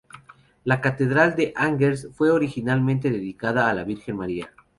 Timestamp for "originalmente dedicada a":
2.31-3.73